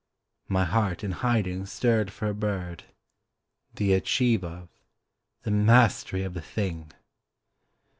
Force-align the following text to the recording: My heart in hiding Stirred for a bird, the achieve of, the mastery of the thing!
My 0.47 0.65
heart 0.65 1.03
in 1.03 1.11
hiding 1.11 1.67
Stirred 1.67 2.11
for 2.11 2.27
a 2.27 2.33
bird, 2.33 2.85
the 3.75 3.93
achieve 3.93 4.43
of, 4.43 4.67
the 5.43 5.51
mastery 5.51 6.23
of 6.23 6.33
the 6.33 6.41
thing! 6.41 6.91